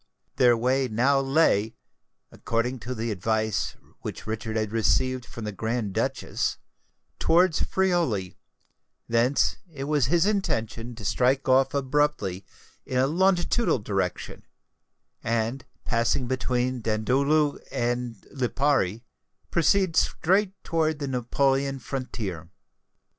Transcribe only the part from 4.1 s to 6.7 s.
Richard had received from the Grand Duchess,